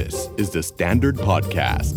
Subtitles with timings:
[0.00, 1.94] This is the Standard Podcast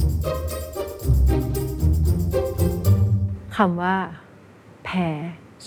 [3.56, 3.96] คำว่า
[4.86, 5.08] แพ้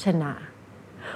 [0.02, 0.32] ชนะ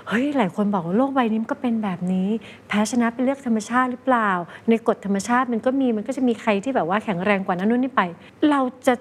[0.08, 2.29] เฮ้ยหลายคนบอกว่าโลกใบนี้มันก็เป็นแบบนี้
[2.69, 4.30] แพ้ชนะเป็นเรื่องธรรมชาติหรือเปล่า
[4.69, 8.03] ในกฎธรรมชาติมันก็มีมันก็จะมีใครที่แบบว่าแข็งแรงกว่านั้นนู่นนี่ไป
[8.51, 8.94] เราจะ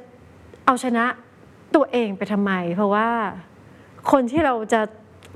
[0.66, 1.05] เอาชนะ
[1.75, 3.07] ตัวเองไปทำไม เพราะว่า
[4.11, 4.82] คนที่เราจะ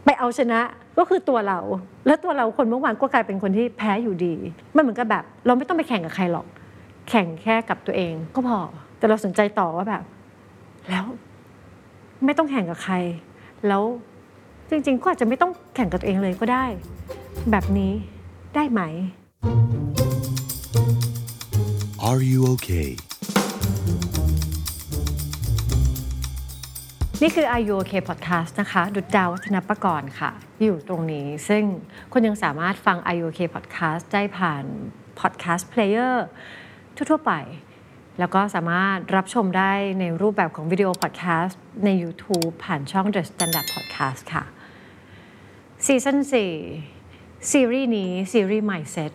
[0.06, 0.60] ไปเอาชนะ
[0.98, 1.60] ก็คือตัวเรา
[2.06, 4.34] แล้วตัวเราคนเมื่อวานก็กลายเป็นคนที่แพ้อยู่ดี
[4.76, 6.48] มันเหมือนกับแบบ เราไม่ต้องไปแข่งกับใครหรอก
[7.10, 8.60] แข่งแค่กับตัวเองก็พอ
[8.98, 10.04] แต่เราสนใจต่อว่าแบบ
[10.90, 11.06] แล้ว
[12.26, 12.96] ไม่ต้องแข่งกับใคร
[13.68, 13.84] แล้ว
[14.70, 16.66] จริงๆ ก็อาจจะไม่ต้องแข่งกับตัวเองเลยก็ได้
[17.52, 17.94] แบบนี้
[18.56, 18.82] ได้ไหม
[22.08, 22.90] Are you okay
[27.22, 31.64] นี่คือ Are You Okay Podcast นะคะ ดุจดาววัฒนประกรณ์ค่ะ อยู่ตรงนี้ ซึ่ง
[32.12, 34.64] คุณยังสามารถฟัง Are You Okay Podcast ได้ผ่าน
[35.20, 36.16] Podcast Player
[36.98, 37.34] ทั่ว ๆ ไป
[38.20, 44.44] แล้วก็สามารถรับชมได้ในรูปแบบของวิดีโอ podcast ใน YouTube ผ่านช่อง The Standard Podcast ค่ะ
[45.86, 46.18] ซีซั่น
[46.86, 49.14] 4ซีรีส์นี้ ซีรีส์ Mindset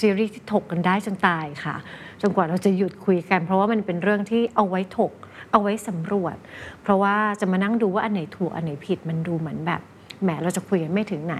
[0.00, 1.76] ซีรีส์ที่ถกกันได้จนตายค่ะ
[2.22, 5.12] จนกว่าเราจะหยุดคุยกัน เพราะว่ามันเป็นเรื่องที่เอาไว้ถก
[5.52, 6.36] เอาไว้สำรวจ
[6.82, 9.80] เพราะว่าจะมานั่งดูว่าอันไหนถูกอันไหนผิดมันดูเหมือนแบบ
[10.22, 11.36] แหมเราจะคุยกันไม่ถึงไหน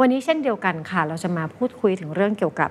[0.00, 2.70] วันนี้เช่นเดียวกันค่ะ เราจะมาพูดคุยถึงเรื่องเกี่ยวกับ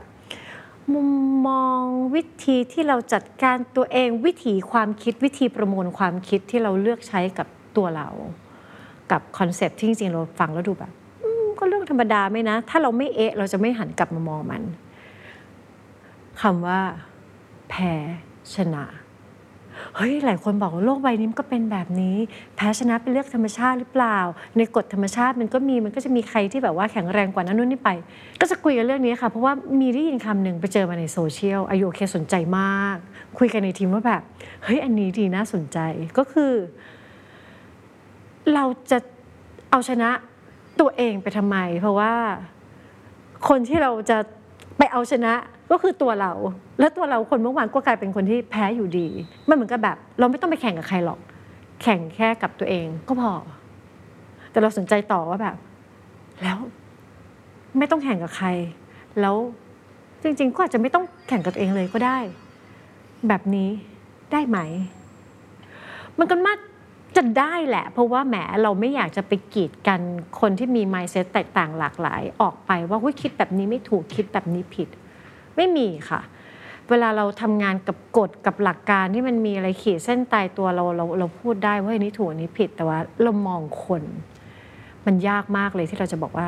[0.93, 1.09] มุม
[1.47, 1.81] มอง
[2.15, 8.09] วิธีที่เราจัดการตัวเองวิธีความคิดวิธีประมวลความคิดที่เราเลือกใช้กับตัวเรา
[9.11, 10.91] กับคอนเซปต์ที่จริงเราฟังแล้วดูแบบ
[11.57, 14.63] ก็เรื่องธรรมดาไหมนะ ถ้าเราไม่เอะเราจะไม่หันกลับมามองมัน
[16.41, 16.79] คำว่า
[17.69, 17.93] แพ้
[18.55, 18.83] ชนะ
[19.95, 22.17] เฮ้ยหลายคนบอกว่าโลกใบนี้มันก็เป็นแบบนี้
[22.55, 24.17] แพ้ชนะเป็นเรื่องธรรมชาติหรือเปล่า
[24.57, 27.89] ในกฎธรรมชาติมันก็มีมันก็จะมีใครที่แบบว่าแข็งแรงกว่านั้นนู่นนี่ไป
[28.39, 32.97] ก็จะคุยกันเรื่องนี้ค่ะ เพราะว่ามีได้ยินคำหนึ่งไปเจอมาในโซเชียลอายุโอเคสนใจมาก
[33.37, 34.21] คุยกันในทีมว่าแบบ
[34.63, 35.77] เฮ้ยอันนี้ดีน่าสนใจ
[36.17, 36.53] ก็คือ
[38.53, 38.97] เราจะ
[39.71, 40.09] เอาชนะ
[40.79, 42.13] ตัวเองไปทำไม เพราะว่า
[43.49, 44.17] คนที่เราจะ
[44.77, 45.33] ไปเอาชนะ
[45.71, 46.31] ก็คือตัวเรา
[46.79, 49.07] แล้วตัวเราคนเมื่อวานก็กลายเป็นคนที่แพ้อยู่ดี
[49.47, 51.19] มันเหมือนกับแบบ เราไม่ต้องไปแข่งกับใครหรอก
[51.81, 53.31] แข่งแค่กับตัวเองก็พอ
[54.51, 55.55] แต่เราสนใจต่อว่าแบบ
[56.43, 56.57] แล้ว
[57.77, 58.47] ไม่ต้องแข่งกับใคร
[59.21, 59.35] แล้ว
[60.23, 62.17] จริง ๆ ก็อาจจะไม่ต้องแข่งกับตัวเองเลยก็ได้
[63.27, 63.69] แบบนี้
[64.31, 64.59] ได้ไหม
[66.19, 66.57] มันก็มาก
[67.17, 70.01] จะได้แหละ เพราะว่าแหมเราไม่อยากจะไปกีดกัน
[70.39, 74.89] คนที่มี mindset แตกต่างหลากหลาย ออกไปว่าคิดแบบนี้ไม่ถูกคิดแบบนี้ผิด
[75.55, 76.21] ไม่มีค่ะ
[76.89, 84.03] เวลาเราทำงานกับกฎกับหลักการที่มันมีอะไรขีดเส้นตายตัวเราเราเราพูดได้ว่าอันนี้ถูกอันนี้ผิดแต่ว่าเรามองคน
[85.05, 86.47] มันยากมากเลยที่เราจะบอกว่า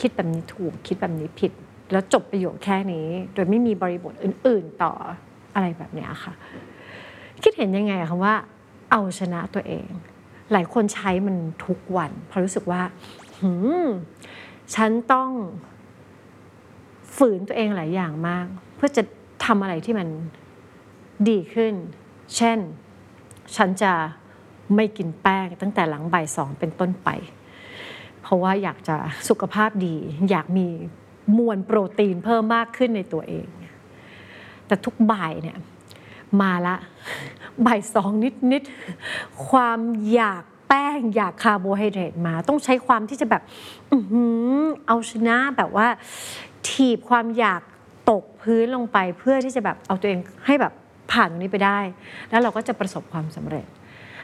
[0.00, 1.52] คิดแบบนี้ถูกคิดแบบนี้ผิด
[1.92, 4.92] แล้วจบประโยคแค่นี้ โดยไม่มีบริบทอื่น ๆ ต่อ
[5.54, 6.32] อะไรแบบนี้ค่ะ
[7.42, 8.34] คิดเห็นยังไงคะว่า
[8.90, 9.88] เอาชนะตัวเอง
[10.52, 12.82] หลายคนใช้มันทุกวันเพราะรู้สึกว่า
[13.40, 13.50] หื
[13.84, 13.86] ม
[14.74, 15.30] ฉันต้อง
[17.16, 18.46] ฝืนตัวเองหลายอย่างมาก
[18.76, 19.02] เพื่อจะ
[19.44, 20.08] ทำอะไรที่มัน
[21.28, 21.74] ดีขึ้น
[22.36, 22.58] เช่น
[23.56, 23.92] ฉันจะ
[24.76, 27.08] ไม่กินแป้งตั้งแต่หลังบ่ายสองเป็นต้นไป
[28.22, 28.96] เพราะว่าอยากจะ
[29.28, 29.96] สุขภาพดี
[30.30, 30.68] อยากมี
[31.36, 33.46] มวลโปรตีนเพิ่มมากขึ้นในตัวเอง
[34.66, 35.58] แต่ทุกบ่ายเนี่ย
[36.40, 36.76] มาละ
[37.66, 38.10] บ่ายสอง
[38.52, 39.78] นิดๆความ
[40.12, 43.42] อยากแป้งอยากคาร์โบไฮเดรตมา ต้องใช้ความที่จะแบบ
[43.92, 43.94] อ
[44.86, 45.86] เอาชนะแบบว่า
[46.68, 47.62] ถีบความอยาก
[48.10, 50.72] ตกพื้นลงไปเพื่อที่จะแบบเอาตัวเองให้แบบ
[51.12, 51.78] ผ่านตรงนี้ไปได้
[52.30, 53.66] แล้วเราก็จะประสบความสำเร็จ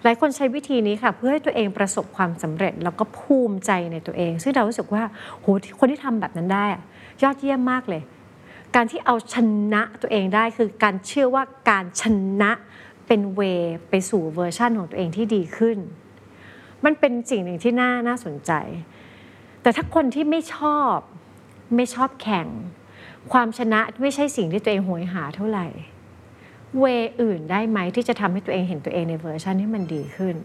[0.04, 5.02] หลายคนใช้วิธีนี้ค่ะ เพื่อให้ตัวเองประสบความสำเร็จ แล้วก็ภูมิใจในตัวเอง ซึ่งเรารู้สึกว่า
[5.40, 5.46] โห
[5.78, 6.82] คนที่ทำแบบนั้นได้อะ
[7.22, 8.02] ยอดเยี่ยมมากเลย
[8.74, 9.36] การที่เอาช
[9.72, 12.02] นะตัวเองได้คือการเชื่อว่าการช
[12.42, 12.52] นะ
[13.06, 13.40] เป็น way
[13.90, 15.78] ไปสู่เวอร์ชั่นของตัวเองที่ดีขึ้น
[16.84, 18.52] มันเป็นสิ่งหนึ่งที่น่าน่าสนใจ
[19.62, 20.96] แต่ถ้าคนที่ไม่ชอบ
[21.76, 22.46] ไม่ชอบแข่ง
[23.32, 25.66] ความชนะไม่ใช่สิ่งที่ตัวเองโหยหาเท่าไหร่
[26.78, 26.84] way
[27.20, 30.36] อื่นได้ไหมที่จะทำให้ตัวเองเห็นตัวเองในเวอร์ชันที่มันดีขึ้น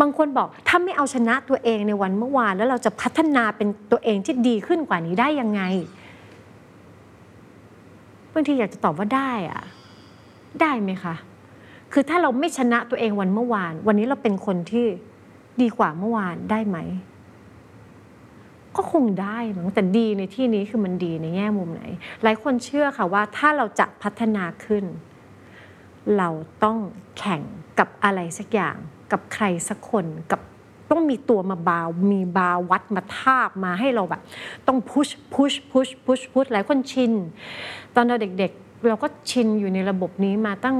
[0.00, 5.62] บางคนบอกถ้าไม่เอาชนะตัวเองในวันเมื่อวาน แล้วเราจะพัฒนาเป็นตัวเองที่ดีขึ้นกว่านี้ได้ยังไง
[8.32, 9.62] บางทีอยากจะตอบว่าได้อะ
[10.60, 11.14] ได้ไหมคะ
[11.92, 14.86] คือถ้าเราไม่ชนะตัวเองวันเมื่อวาน วันนี้เราเป็นคนที่
[15.62, 16.78] ดีกว่าเมื่อวานได้ไหม
[18.76, 21.82] ก็คงได้มั้งแต่ดีในที่นี้คือมันดีในแง่มุมไหน
[22.22, 24.84] หลายคนเชื่อค่ะว่าถ้าเราจะพัฒนาขึ้น
[26.16, 26.28] เรา
[26.64, 26.78] ต้อง
[27.18, 27.42] แข่ง
[27.78, 28.76] กับอะไรสักอย่าง
[29.12, 30.40] กับใครสักคนกับ
[30.90, 34.22] ต้องมีตัวมาบาวมีบาวัดมาทาบมาให้เราแบบ
[34.66, 37.12] ต้องพุชพุชพุชพุชพุชหลายคนชิน
[37.94, 40.78] ตอนเราเด็กๆ เราก็ชินอยู่ในระบบนี้มาตั้ง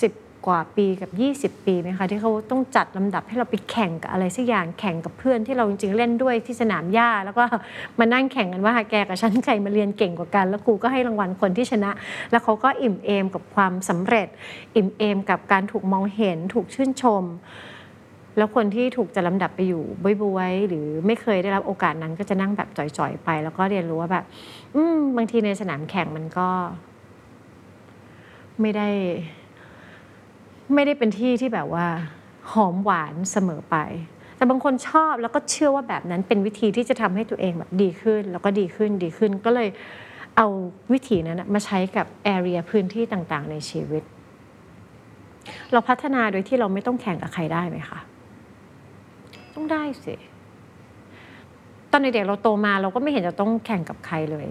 [0.00, 0.12] สิบ
[0.46, 1.10] กว่าปีกับ
[1.56, 7.44] 20 ปีไหมคะที่เขาต้องจัดลำดับให้เราไปแข่งกับอะไรสักอย่างแข่งกับเพื่อนที่เราจริงๆเล่นด้วยที่สนามหญ้า แล้วก็
[7.98, 11.90] มานั่งแข่งกันว่าแกกับฉันใครมาเรียนเก่งกว่ากัน แล้วครูก็ให้รางวัลคนที่ชนะ
[12.30, 14.28] แล้วเขาก็อิ่มเอมกับความสำเร็จ
[14.76, 17.24] อิ่มเอมกับการถูกมองเห็นถูกชื่นชม
[18.36, 19.82] แล้วคนที่ถูกจะลำดับไปอยู่
[20.22, 24.24] บวยๆหรือไม่เคยได้รับโอกาสนั้นก็จะนั่งแบบจ่อยๆไป แล้วก็เรียนรู้ว่าแบบ
[24.74, 26.48] อืมบางทีในสนามแข่งมันก็
[28.60, 28.88] ไม่ได้
[30.74, 31.86] ไม่ได้เป็นที่ที่แบบว่า
[32.52, 33.76] หอมหวานเสมอไป
[34.36, 39.68] แต่บางคนชอบแล้วก็เชื่อว่าแบบนั้นเป็นวิธีที่จะทำให้ตัวเองแบบดีขึ้น แล้วก็ดีขึ้นดีขึ้นก็เลย
[40.36, 40.46] เอา
[40.92, 44.02] วิธีนั้นมาใช้กับแอเรียพื้นที่ต่างๆ ในชีวิต
[45.72, 47.98] เราพัฒนาโดยที่เราไม่ต้องแข่งกับใครได้ไหมคะ
[49.54, 50.14] ต้องได้สิ
[51.90, 54.48] ตอนเด็กๆเราโตมาเราก็ไม่เห็นจะต้องแข่งกับใครเลย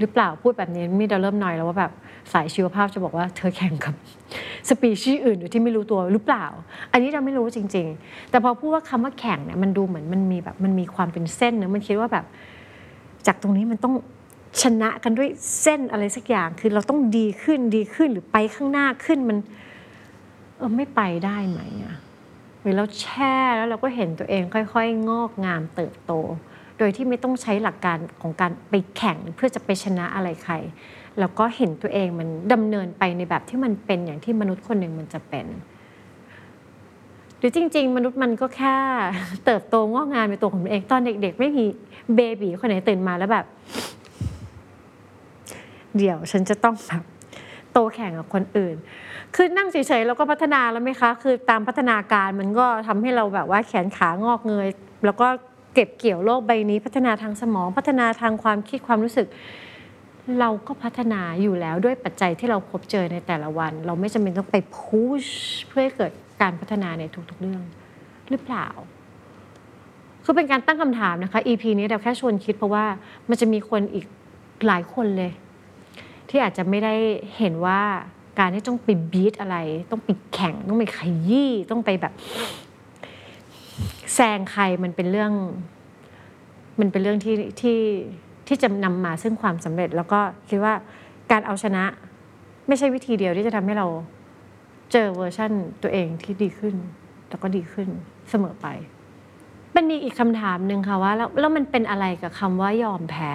[0.00, 1.92] หรือเปล่าพูดแบบนี้มีเดาเริ่มหน่อยแล้วว่าแบบ
[2.32, 3.94] สายชีวภาพจะบอกว่าเธอแข่งกับ
[4.68, 6.46] สปีชีส์อื่นโดยที่ไม่รู้ตัวหรือเปล่า
[6.92, 12.24] อันนี้เราไม่รู้จริง ๆ แต่พอพูดว่าคำว่าแข่งเนี่ยมันดูเหมือนมันมีแบบมันมีความเป็นเส้นนะมันคิดว่าแบบ
[13.26, 13.94] จากตรงนี้มันต้อง
[14.62, 15.28] ชนะกันด้วย
[15.62, 19.38] เส้นอะไรสักอย่างคือเราต้องดีขึ้นดีขึ้นหรือไปข้างหน้าขึ้นมัน
[20.56, 21.96] เออไม่ไปได้ไหมอะ
[22.64, 26.12] เวลาเราแช่แล้วเราก็เห็นตัวเองค่อย ๆ งอกงามเติบโต
[26.80, 30.54] โดยที่ไม่ต้องใช้หลักการของการไปแข่งเพื่อจะไปชนะอะไรใคร
[31.18, 35.46] แล้วก็เห็นตัวเองมันดำเนินไปในแบบที่มันเป็นอย่างที่มนุษย์คนหนึ่งมันจะเป็น
[37.38, 38.76] หรือจริง ๆ มนุษย์มันก็แค่
[39.44, 41.64] เติบโตงอกงามในตัวของมันเองตอนเด็ก ๆ ไม่มี
[42.14, 43.46] เบบีคนไหนตื่นมาแล้วแบบ
[45.96, 47.02] เดี๋ยวฉันจะต้องแบบ
[47.72, 48.76] โตแข่งกับคนอื่น
[49.34, 54.68] คือนั่งเฉยๆเราก็พัฒนาแล้วไหมคะ คือตามพัฒนาการมันก็ทำให้เราแบบว่าแขนขางอกเงย
[55.04, 55.28] แล้วก็
[55.74, 59.26] เก็บเกี่ยวโลกใบนี้ พัฒนาทางสมอง พัฒนาทางความคิดความรู้สึก
[60.40, 65.26] เราก็พัฒนาอยู่แล้วด้วยปัจจัยที่เราพบเจอในแต่ละวัน เราไม่จำเป็นต้องไปพุช
[65.68, 66.12] เพื่อให้เกิด
[66.42, 67.62] การพัฒนาในทุกๆเรื่อง
[68.30, 68.68] หรือเปล่า
[70.24, 72.84] คือเป็นการตั้งคำถามนะคะ EP นี้เราแค่ชวนคิดเพราะว่า
[73.28, 74.06] มันจะมีคนอีก
[74.66, 75.32] หลายคนเลย
[76.28, 76.94] ที่อาจจะไม่ได้
[77.38, 77.80] เห็นว่า
[78.38, 79.56] การที่ต้องไปบีทอะไร
[79.90, 82.12] ต้องไปแข่ง ต้องไปขยี้ต้องไปแบบ
[84.14, 85.32] แซงใครมันเป็นเรื่อง
[86.80, 87.78] มันเป็นเรื่องที่ที่
[88.48, 90.74] ที่จะนำมาซึ่งความสำเร็จ แล้วก็คิดว่า
[91.30, 91.84] การเอาชนะ
[92.68, 93.86] ไม่ใช่วิธีเดียวที่จะทำให้เรา
[94.92, 95.52] เจอเวอร์ชั่น
[95.82, 96.74] ตัวเองที่ดีขึ้น
[97.28, 97.88] แล้วก็ดีขึ้น
[98.30, 98.66] เสมอไป
[99.76, 103.34] มันมีอีกคำถามหนึ่งค่ะว่าแล้วแล้วมันเป็นอะไรกับคำว่ายอมแพ้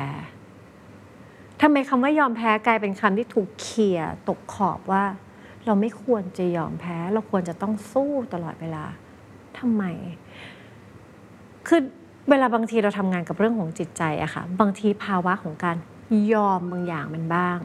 [1.61, 5.03] ทำไมคำว่ายอมแพ้กลายเป็นคำที่ถูกเขี่ยตกขอบว่า
[5.65, 8.85] เราไม่ควรจะยอมแพ้ เราควรจะต้องสู้ตลอดเวลา
[9.59, 9.83] ทำไม
[11.67, 11.81] คือ
[12.29, 15.77] เวลาบางทีเราทำงานกับเรื่องของจิตใจอะค่ะ บางทีภาวะของการ
[16.33, 17.57] ยอมบางอย่างมันบ้าง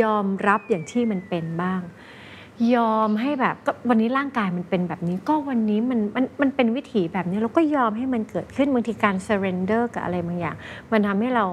[0.00, 1.80] ยอมรับอย่างที่มันเป็นบ้าง
[2.74, 10.56] ยอมให้แบบก็วันนี้ร่างกายมันเป็นแบบนี้ ก็วันนี้มันมันมันเป็นวิถีแบบนี้เราก็ยอมให้มันเกิดขึ้นบางทีการ surrender กับอะไรบางอย่าง
[10.92, 11.44] มันทำให้เรา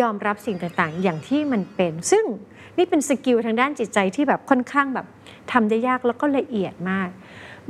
[0.00, 2.24] ยอมรับสิ่งต่างๆ อย่างที่มันเป็น ซึ่ง
[2.76, 5.06] นี่เป็นสกิลทางด้านจิตใจที่แบบค่อนข้างแบบ
[5.52, 7.08] ทำได้ยากแล้วก็ละเอียดมาก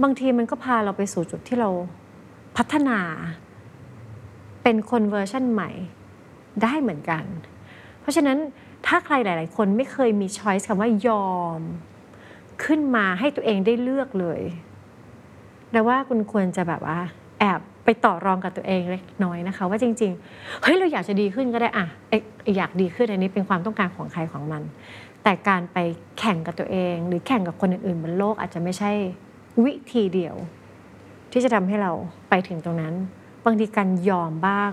[0.02, 1.70] บางทีมันก็พาเราไปสู่จุดที่เรา
[2.56, 2.98] พัฒนา
[4.62, 5.70] เป็นคนเวอร์ชันใหม่
[6.62, 7.24] ได้เหมือนกัน
[8.00, 8.38] เพราะฉะนั้น
[8.86, 11.28] ถ้าใครหลาย ๆ คนไม่เคยมีช้อยส์คำว่ายอ
[11.58, 11.60] ม
[12.64, 14.40] ขึ้นมาให้ตัวเองได้เลือกเลย
[15.72, 16.98] แต่ว่าคุณควรจะแบบว่า
[17.38, 22.22] แอบไปต่อรองกับตัวเองเล็กน้อยนะคะ ว่าจริง ๆ เฮ้ยเราอยากจะดีขึ้นก็ได้อะเอ๊ะ
[22.56, 24.62] อยากดีขึ้นอันนี้เป็นความต้องการของใครของมัน
[25.22, 25.78] แต่การไป
[26.18, 28.90] แข่งกับตัวเอง หรือแข่งกับคนอื่น ๆ บนโลกอาจจะไม่ใช่
[29.64, 30.36] วิธีเดียว
[31.32, 31.92] ที่จะทำให้เรา
[32.30, 32.94] ไปถึงตรงนั้น
[33.44, 34.72] บางทีการยอมบ้าง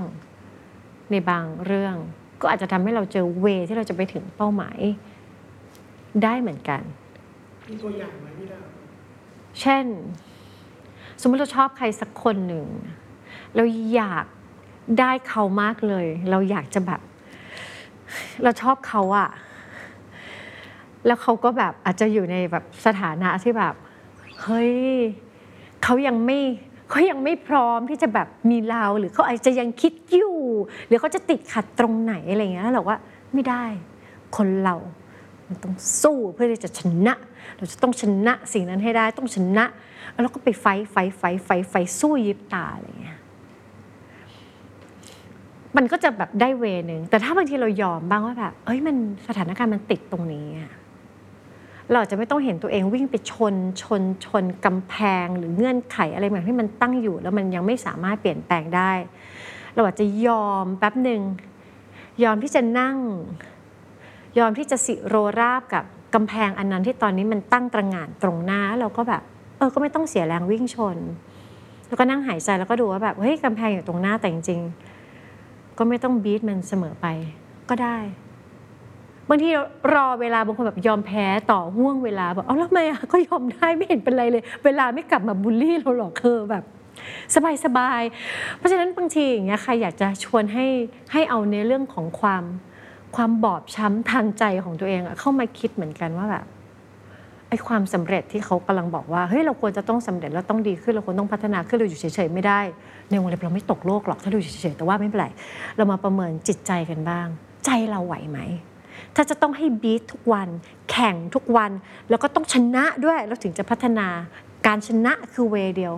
[1.12, 1.96] ในบางเรื่อง
[2.42, 4.80] ก็อาจจะทำให้เราเจอเวที่เราจะไปถึงเป้าหมาย
[6.24, 6.82] ได้เหมือนกัน
[7.68, 8.66] มีตัวอย่างไหมพี่ดาว
[9.62, 9.86] เช่น
[11.22, 12.68] สมมติเราชอบใครสักคนหนึ่ง
[13.56, 13.64] เรา
[13.94, 14.26] อยาก
[15.00, 17.02] ได้เขามากเลย เราอยากจะแบบ
[18.44, 19.30] เราชอบเขาอะ
[21.06, 23.74] แล้วเขาก็แบบอาจจะอยู่ในแบบสถานะที่แบบ
[24.44, 24.74] เฮ้ย
[25.84, 26.40] เขายังไม่
[26.90, 30.38] เขายังไม่พร้อมที่จะแบบมีเราหรือเขาอาจจะยังคิดอยู่
[30.88, 32.98] หรือเขาจะติดขัดตรงไหนอะไรอย่างเงี้ยแล้วเราว่า
[33.34, 33.64] ไม่ได้
[34.38, 34.76] คนเรา
[35.48, 37.14] มันต้องสู้เพื่อที่จะชนะ
[37.58, 39.66] เราจะต้องชนะสิ่งนั้นให้ได้ต้องชนะ
[40.12, 43.20] แล้วก็ไปไฟท์ไฟท์ไฟท์ไฟท์ไฟสู้ยิบตาอะไรเงี้ย
[45.78, 48.96] มันก็จะแบบได้เวนึงแต่ถ้าบางทีเรายอมบ้างว่าแบบเอ้ยมัน
[49.28, 50.72] สถานการณ์มันติดตรงนี้อะ
[51.92, 58.92] เราจจะไม่ต้องเห็นตัวเองวิ่งไปชนชนชนกำแพงหรือเงื่อนไขอะไรแบบที่มันตั้งอยู่ แล้วมันยังไม่สามารถเปลี่ยนแปลงได้
[59.74, 61.22] เราอาจจะยอมแป๊บหนึ่ง
[62.24, 62.98] ยอมที่จะนั่ง
[64.40, 65.84] ยอมที่จะสิโรราบกับ
[66.16, 69.24] กำแพงอันนั้นที่ตอนนี้มันตั้งตระหง่านตรงหน้าเราก็แบบ
[69.58, 70.98] เออก็ไม่ต้องเสียแรงวิ่งชน
[71.88, 77.08] แล้วก็นั่งหายใจแล้วก็ดูว่าแบบเฮ้ยกำแพงอยู่ตรงหน้าแต่จริงๆก็ไม่ต้องบีทมันเสมอไป
[77.70, 77.98] ก็ได้
[79.30, 79.50] บางที
[79.94, 86.64] รอเวลาบางคนแบบยอมแพ้ต่อห่วงเวลาแบบเอาแล้วทำไมอะก็ยอมได้ไม่เห็นเป็นไรเลย เวลาไม่กลับมาบูลลี่เราหรอกคือแบบ
[87.36, 88.02] สบายสบาย
[88.58, 90.66] เพราะฉะนั้นบางทีอย่างเงี้ยใครอยากจะชวนให้
[91.14, 92.44] ให้เอาในเรื่องของความ
[93.16, 96.46] ความบอบช้ำทางใจของตัวเองอะเข้ามาคิดเหมือนกันว่าแบบ
[97.50, 102.60] ไอ้ความสำเร็จที่เขากำลังบอกว่าเฮ้ยเราควรจะต้องสำเร็จเราต้องดีขึ้นเราควรต้องพัฒนาขึ้นเราอยู่เฉยๆไม่ได้
[103.10, 105.28] ในวงเล็บเราไม่ตกโลกหรอกถ้าเราอยู่เฉยๆแต่ว่าไม่เป็นไร
[105.78, 107.28] เรามาประเมินจิตใจกันบ้าง
[107.66, 108.40] ใจเราไหวไหม
[109.16, 110.50] ถ้าจะต้องให้ beat ทุกวัน
[110.92, 111.72] แข่งทุกวัน
[112.10, 114.08] แล้วก็ต้องชนะด้วยแล้วถึงจะพัฒนา
[114.68, 115.94] การชนะคือ way เดียว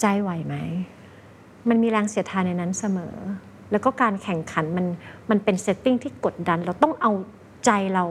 [0.00, 0.54] ใจไหวไหม
[1.68, 3.16] มันมีแรงเสียดทานในนั้นเสมอ
[3.70, 4.86] แล้วก็การแข่งขันมัน
[5.30, 7.12] มันเป็น setting ที่กดดัน เราต้องเอา
[7.64, 8.04] ใจเรา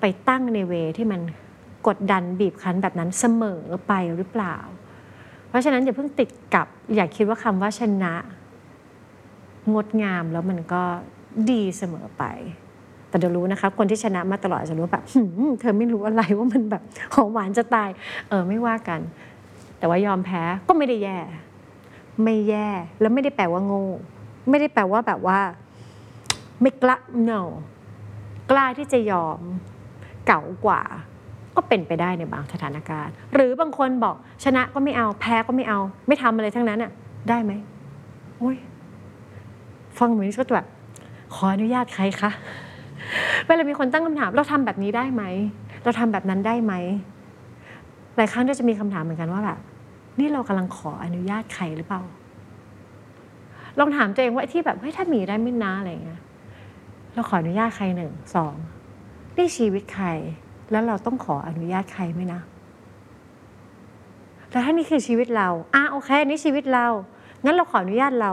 [0.00, 1.20] ไปตั้งในเวที่มัน
[1.86, 4.56] กดดันบีบคั้นแบบนั้นเสมอไปหรือเปล่า
[5.48, 8.14] เพราะฉะนั้นอย่าเพิ่งติดกับอย่าคิดว่าคำว่าชนะ
[9.74, 10.82] งดงามแล้วมันก็
[11.50, 12.24] ดีเสมอไป
[13.14, 15.04] แต่เดี๋ยวรู้นะคะคนที่ชนะมาตลอดจะรู้แบบ
[15.60, 16.82] เธอไม่รู้อะไรว่ามันแบบ
[17.14, 17.90] หอมหวานจะตาย
[18.28, 19.00] เออไม่ว่ากัน
[19.78, 21.18] แต่ว่ายอมแพ้ก็ไม่ได้แย่
[22.22, 22.68] ไม่แย่
[23.00, 23.84] แล้วไม่ได้แปลว่าโง่
[24.50, 25.38] ไม่ได้แปลว่าแบบว่า
[26.60, 26.96] ไม่กล้า
[27.28, 27.42] no
[28.50, 29.38] กล้าที่จะยอม
[30.26, 30.80] เก่ากว่า
[31.56, 36.90] ก็เป็นไปได้ในบางสถานการณ์ หรือบางคนบอกชนะก็ไม่เอาแพ้ก็ไม่เอา ไม่ทำอะไรทั้งนั้นอะ
[37.28, 37.52] ได้ไหม
[38.38, 38.56] โอ้ย
[39.98, 40.66] ฟังเหมือนก็แบบ
[41.34, 42.30] ขออนุญาตใครคะ
[43.46, 45.22] เวลามีคนตั้งคำถาม เราทำแบบนี้ได้ไหม
[45.84, 46.72] เราทำแบบนั้นได้ไหม
[48.16, 49.58] หลายครั้งก็จะมีคำถามเหมือนกันว่าแบบ
[50.18, 52.02] นี่เรากำลังขออนุญาตใครหรือเปล่า
[53.78, 56.20] ลองถามตัวเองว่าที่แบบเฮ้ยถ้ามีได้ไม่นาอะไรเงี้ย
[57.14, 58.54] เราขออนุญาตใครหนึ่งสอง
[59.36, 60.08] นี่ชีวิตใคร
[60.70, 62.40] แล้วเราต้องขออนุญาตใครไหมนะ
[64.50, 66.86] แล้วถ้านี่คือชีวิตเราอะโอเคนี่ชีวิตเรา
[67.44, 68.32] งั้นเราขออนุญาตเรา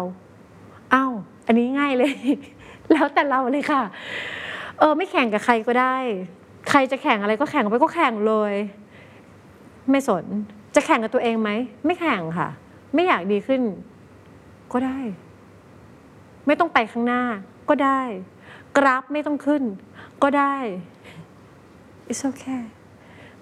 [0.91, 1.05] เอ้า
[1.45, 2.13] อันนี้ง่ายเลย
[2.91, 3.81] แล้วแต่เราเลยค่ะ
[4.81, 5.95] เออ ไม่แข่งกับใครก็ได้
[6.69, 8.53] ใครจะแข่งอะไรก็แข่งไปก็แข่งเลย
[9.89, 10.25] ไม่สน
[10.75, 11.49] จะแข่งกับตัวเองไหม
[11.85, 12.49] ไม่แข่งค่ะ
[12.93, 13.61] ไม่อยากดีขึ้น
[14.73, 14.99] ก็ได้
[16.47, 17.23] ไม่ต้องไปข้างหน้า
[17.69, 18.01] ก็ได้
[18.77, 19.63] กราฟไม่ต้องขึ้น
[20.23, 20.55] ก็ได้
[22.09, 22.63] it's okay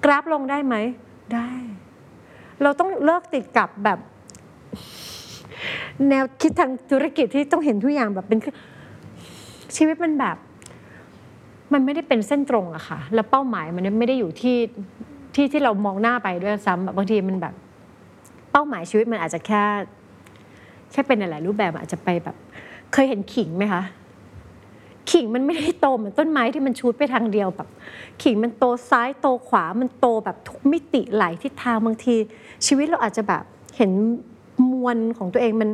[0.04, 0.76] กราฟลงได้ไหม
[1.34, 1.50] ได้
[2.62, 4.00] เราต้องเลิกติดกับแบบ
[6.10, 8.40] แนวคิดทางธุรกิจที่ต้องเห็นทุกอย่างแบบเป็น
[9.76, 10.38] ชีวิตมันแบบ
[11.74, 14.58] มันไม่ได้เป็นเส้นตรงอะค่ะ แล้วเป้าหมายมันไม่ได้อยู่ที่
[15.36, 17.54] ที่ที่เรามองหน้าไปด้วยซ้ำแบบบางทีมันแบบ
[18.52, 19.64] เป้าหมายชีวิตมันอาจจะแค่
[20.92, 22.36] แค่เป็นหลายรูปแบบอาจจะไปแบบ
[22.94, 23.84] เคยเห็นขิงไหมคะ
[25.12, 27.70] ขิงมันไม่ได้โตเหมือนต้นไม้ที่มันชูดไปทางเดียวแบบ
[28.24, 32.16] ขิงมันโตซ้ายโตขวามันโตแบบทุกมิติหลายทิศทางบางที
[32.66, 33.44] ชีวิตเราอาจจะแบบ
[33.78, 33.92] เห็น
[34.72, 35.70] มวลของตัวเองมัน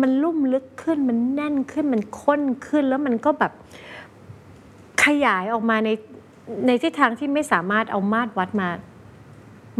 [0.00, 3.52] มันลุ่มลึกขึ้นมันแน่นขึ้นมันข้นขึ้นแล้วมันก็แบบ
[5.08, 5.90] ขยายออกมาใน
[6.66, 8.68] ในทิศทางที่ไม่สามารถเอามาตรวัดมา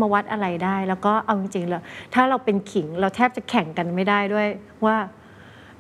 [0.00, 1.82] มาวัดอะไรได้ แล้วก็เอาจริงๆแล้ว
[2.14, 4.46] ถ้าเราเป็นขิงเราแทบจะแข่งกันไม่ได้ด้วย
[4.84, 4.96] ว่า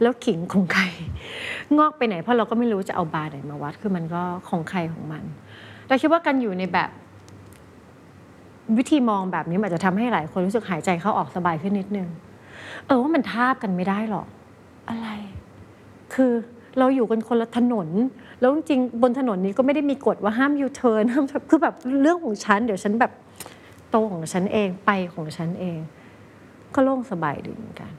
[0.02, 0.82] แล้วขิงของใคร
[1.78, 5.24] งอกไปไหน เพราะเราก็ไม่รู้จะเอาบาร์ไหนมาวัดคือมันก็ของใครของมัน
[5.88, 6.90] เราคิดว่าการอยู่ในแบบ
[8.76, 12.08] วิธีมองแบบนี้อาจจะทำให้หลายคนรู้สึกหายใจเข้าออกสบายขึ้นนิดนึง
[12.86, 14.26] เออว่ามันทาบกันไม่ได้หรอก
[14.88, 15.08] อะไร
[16.14, 16.32] คือ
[16.78, 17.88] เราอยู่กันคนละถนน
[18.40, 23.12] แล้วจริงบนถนนนี้ก็ไม่ได้มีกฎว่าห้ามยูเทิร์นห้ามคือแบบเรื่องของฉัน เดี๋ยวฉันแบบ
[23.90, 25.78] โตของฉันเองไปของฉันเอง
[26.74, 27.92] ก็โล่งสบายดีเหมือนกัน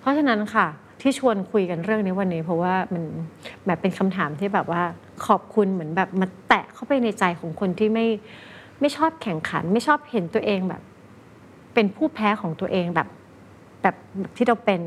[0.00, 0.66] เพราะฉะนั้นค่ะ
[1.00, 3.04] ที่ชวนคุยกันเรื่องนี้วันนี้ เพราะว่ามัน
[3.66, 4.82] แบบเป็นคำถามที่แบบว่า
[5.26, 8.06] ขอบคุณเหมือนแบบมาแตะเข้าไปในใจของคนที่ไม่
[8.80, 10.82] ไม่ชอบแข่งขัน ไม่ชอบเห็นตัวเองแบบ
[11.74, 13.08] เป็นผู้แพ้ของตัวเองแบบ
[13.82, 13.96] แบบ
[14.36, 14.82] ที่เราเป็น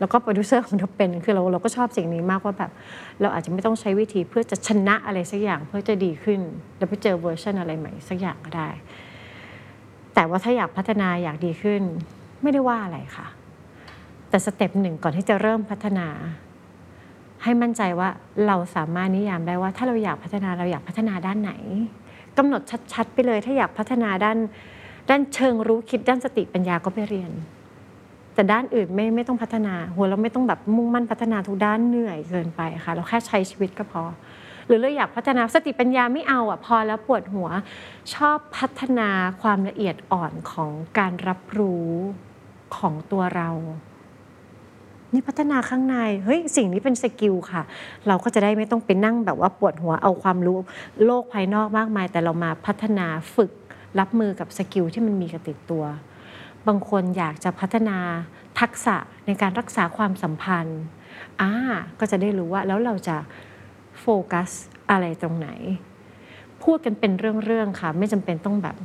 [0.00, 2.70] แล้วก็โปรดิวเซอร์ของเราเป็นคือเราเราก็ชอบสิ่งนี้มากว่าแบบ
[3.20, 6.40] เราอาจจะไม่ต้องใช้วิธีเพื่อจะชนะอะไรสักอย่างเพื่อจะดีขึ้น
[6.76, 8.68] แล้วไปเจอเวอร์ชันอะไรใหม่สักอย่างก็ได้
[10.14, 11.82] แต่ว่าถ้าอยากพัฒนาอยากดีขึ้น
[12.42, 13.26] ไม่ได้ว่าอะไรค่ะ
[14.28, 16.08] แต่ step หนึ่งก่อนที่จะเริ่มพัฒนา
[17.42, 18.08] ให้มั่นใจว่า
[18.46, 21.52] เราสามารถนิยามได้ว่า ถ้าเราอยากพัฒนาเราอยากพัฒนาด้านไหน
[22.38, 22.62] กำหนด
[22.92, 24.38] ชัดๆ ไปเลย ถ้าอยากพัฒนาด้าน
[25.10, 27.30] ด้านเชิงรู้คิดด้านสติปัญญาก็ไปเรียน
[28.36, 34.02] แต่ด้านอื่นไม่ไม่ต้องพัฒนา หัวเราไม่ต้องแบบมุ่งมั่นพัฒนาทุกด้านเหนื่อยเกินไปค่ะ เราแค่ใช้ชีวิตก็พอ
[34.66, 37.48] หรือเราอยากพัฒนาสติปัญญาไม่เอาอะพอแล้วปวดหัว
[38.14, 39.08] ชอบพัฒนา
[39.42, 41.90] ความละเอียดอ่อนของการรับรู้
[42.76, 43.50] ของตัวเรา
[45.12, 47.62] นี่พัฒนาข้างใน เฮ้ย สิ่งนี้เป็นสกิลค่ะ
[48.06, 50.58] เราก็จะได้ไม่ต้องไปนั่งแบบว่าปวดหัวเอาความรู้
[51.04, 53.50] โลกภายนอกมากมาย แต่เรามาพัฒนาฝึก
[53.98, 55.84] รับมือกับสกิลที่มันมีกับติดตัว
[56.68, 57.98] บางคนอยากจะพัฒนา
[58.60, 58.96] ทักษะ
[59.26, 60.80] ในการรักษาความสัมพันธ์
[61.40, 61.50] อ่า
[61.98, 63.16] ก็จะได้รู้ว่าแล้วเราจะ
[64.00, 64.50] โฟกัส
[64.90, 65.48] อะไรตรงไหน
[66.62, 68.76] พูดกันเป็นเรื่องๆค่ะ ไม่จำเป็นต้องแบบ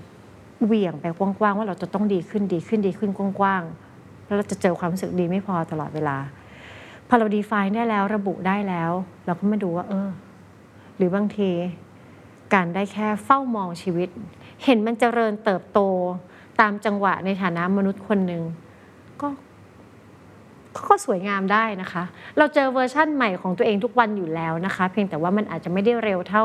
[0.65, 6.17] เหวี่ยงไปกว้างๆว่าเราจะต้องดีขึ้นดีขึ้นดีขึ้นกว้างๆแล้วเราจะเจอความรู้สึกดีไม่พอตลอดเวลา
[7.07, 8.91] พอเรา define ได้แล้วระบุได้แล้ว
[9.25, 10.09] เราก็มาดูว่า เออ
[10.95, 11.51] หรือบางที
[12.53, 14.09] การได้แค่เฝ้ามองชีวิต
[14.63, 15.79] เห็นมันเจริญเติบโต
[16.61, 18.43] ตามจังหวะในฐานะมนุษย์คนหนึ่ง
[19.21, 19.27] ก็
[20.87, 22.03] ก็สวยงามได้นะคะ
[22.37, 26.43] เราเจอเวอร์ชั่นใหม่ของตัวเองทุกวันอยู่แล้วนะคะ เพียงแต่ว่ามันอาจจะไม่ได้เร็วเท่า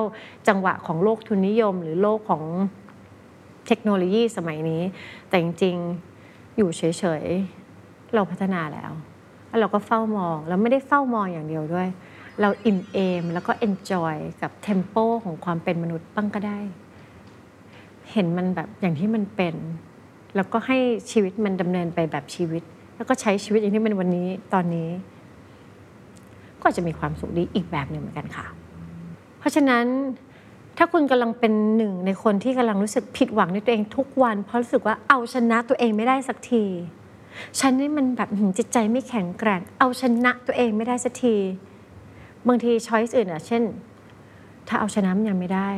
[0.49, 2.43] จังหวะของโลกทุนนิยม หรือโลกของ
[3.67, 4.83] เทคโนโลยีสมัยนี้
[5.29, 6.83] แต่จริงๆอยู่เฉ
[7.23, 8.91] ยๆเราพัฒนาแล้ว
[9.49, 11.89] แล้วเราก็เฝ้ามองแล้วไม่ได้เฝ้ามองอย่างเดียวด้วย
[12.41, 16.59] เราอิ่มเอมแล้วก็ enjoy กับ tempo ของความเป็นมนุษย์บ้างก็ได้
[18.13, 19.55] เห็นมันแบบอย่างที่มันเป็น
[20.37, 20.79] แล้วก็ให้
[21.11, 22.63] ชีวิตมันดำเนินไปแบบชีวิต
[22.97, 24.89] แล้วก็ใช้ชีวิตอย่างที่เป็นวันนี้ตอนนี้
[26.63, 28.47] ก็จะมีความสุขดีอีกแบบหนึ่งเหมือนกันค่ะ
[29.39, 29.85] เพราะฉะนั้น
[30.79, 36.65] ถ้าคุณกำลังเป็นหนึ่งในคนที่กำลังรู้สึกผิดหวังในตัวเองทุกวัน เพราะรู้สึกว่าเอาชนะตัวเองไม่ได้สักที
[37.61, 38.29] ฉันนี่มันแบบ
[38.59, 41.37] จิตใจไม่แข็งแกร่ง เอาชนะตัวเองไม่ได้สักที
[42.47, 43.63] บางทีช้อยส์อื่นอะ เช่น
[44.69, 45.71] ถ้าเอาชนะมันยังไม่ได้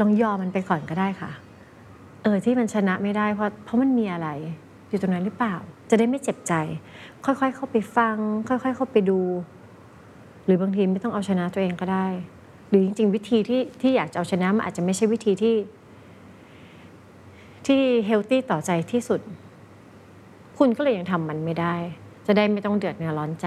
[0.00, 1.30] ลองยอมมันไปก่อนก็ได้ค่ะ
[2.22, 4.28] เออที่มันชนะไม่ได้เพราะเพราะมันมีอะไร
[4.88, 5.54] อยู่ตรงนั้นหรือเปล่า
[5.90, 6.52] จะได้ไม่เจ็บใจ
[7.24, 8.16] ค่อยๆ เข้าไปฟัง
[8.48, 9.20] ค่อย ๆ เข้าไปดู
[10.44, 12.06] หรือบางทีไม่ต้องเอาชนะตัวเองก็ได้
[12.68, 15.56] หรือจริง ๆ วิธีที่ที่อยากจะเอาชนะมันอาจจะไม่ใช่วิธีที่
[17.66, 19.20] ที่ healthy ต่อใจที่สุด
[20.58, 21.74] คุณก็เลยยังทำมันไม่ได้
[22.26, 23.46] จะได้ไม่ต้องเดือดเนื้อร้อนใจ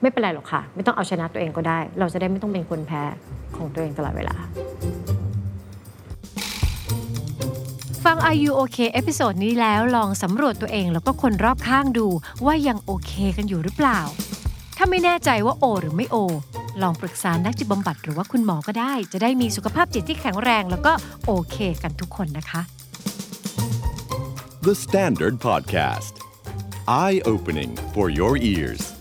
[0.00, 3.02] ไม่เป็นไรหรอกค่ะ ไม่ต้องเอาชนะตัวเองก็ได้ เราจะได้ไม่ต้องเป็นคนแพ้
[3.56, 4.36] ของตัวเองตลอดเวลา
[8.06, 12.06] ฟัง Are You OK episode นี้แล้วลองสำรวจตัวเองแล้วก็คนรอบข้างดู
[12.44, 14.00] ว่ายังโอเคกันอยู่หรือเปล่า
[14.76, 16.16] ถ้าไม่แน่ใจว่าโอ หรือไม่โอ
[16.82, 20.92] ลองปรึกษานักจิตบำบัดหรือว่าคุณหมอก็ได้ จะได้มีสุขภาพจิตที่แข็งแรง แล้วก็
[21.26, 22.60] โอเคกันทุกคนนะคะ
[24.66, 26.14] The Standard Podcast.
[27.04, 28.95] Eye opening for your ears.